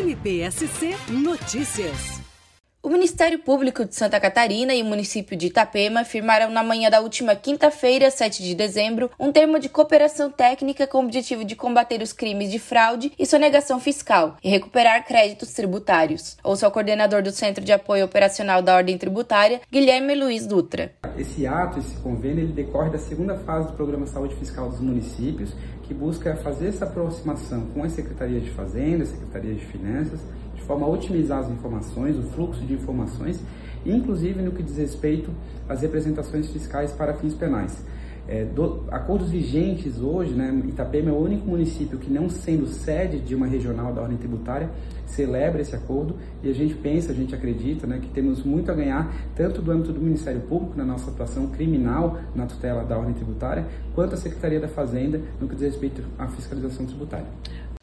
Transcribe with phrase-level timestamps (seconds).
[0.00, 2.19] NPSC Notícias.
[2.90, 7.00] O Ministério Público de Santa Catarina e o município de Itapema firmaram na manhã da
[7.00, 12.02] última quinta-feira, 7 de dezembro, um termo de cooperação técnica com o objetivo de combater
[12.02, 16.36] os crimes de fraude e sonegação fiscal e recuperar créditos tributários.
[16.42, 20.92] Ouça o coordenador do Centro de Apoio Operacional da Ordem Tributária, Guilherme Luiz Dutra.
[21.16, 25.52] Esse ato, esse convênio, ele decorre da segunda fase do Programa Saúde Fiscal dos Municípios,
[25.84, 30.18] que busca fazer essa aproximação com as secretarias de Fazenda, secretarias de Finanças,
[30.60, 33.40] de forma a otimizar as informações, o fluxo de informações,
[33.84, 35.30] inclusive no que diz respeito
[35.68, 37.82] às representações fiscais para fins penais.
[38.28, 43.18] É, do, acordos vigentes hoje, né, Itapema é o único município que, não sendo sede
[43.18, 44.70] de uma regional da ordem tributária,
[45.06, 48.74] celebra esse acordo e a gente pensa, a gente acredita né, que temos muito a
[48.74, 53.14] ganhar, tanto do âmbito do Ministério Público, na nossa atuação criminal na tutela da ordem
[53.14, 57.26] tributária, quanto a Secretaria da Fazenda, no que diz respeito à fiscalização tributária.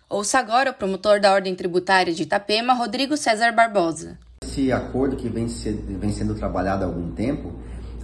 [0.10, 4.18] Ouça agora o promotor da Ordem Tributária de Itapema, Rodrigo César Barbosa.
[4.42, 7.52] Esse acordo que vem, se, vem sendo trabalhado há algum tempo,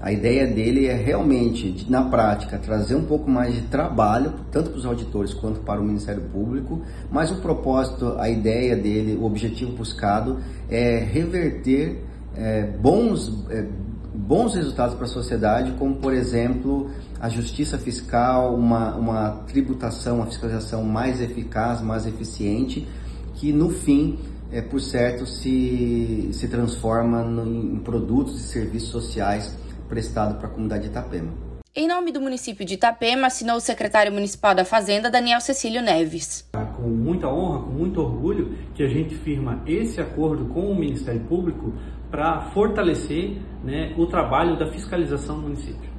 [0.01, 4.79] a ideia dele é realmente, na prática, trazer um pouco mais de trabalho, tanto para
[4.79, 9.71] os auditores quanto para o Ministério Público, mas o propósito, a ideia dele, o objetivo
[9.71, 12.03] buscado é reverter
[12.35, 13.65] é, bons, é,
[14.13, 20.27] bons resultados para a sociedade, como, por exemplo, a justiça fiscal, uma, uma tributação, uma
[20.27, 22.87] fiscalização mais eficaz, mais eficiente,
[23.35, 24.19] que no fim
[24.51, 29.57] é, por certo, se, se transforma no, em produtos e serviços sociais
[29.89, 31.33] prestado para a comunidade de Itapema.
[31.75, 36.47] Em nome do município de Itapema, assinou o secretário municipal da Fazenda, Daniel Cecílio Neves.
[36.83, 41.21] Com muita honra, com muito orgulho, que a gente firma esse acordo com o Ministério
[41.21, 41.71] Público
[42.11, 45.89] para fortalecer né, o trabalho da fiscalização do município.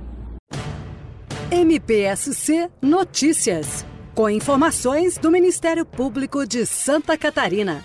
[1.50, 7.82] MPSC Notícias, com informações do Ministério Público de Santa Catarina.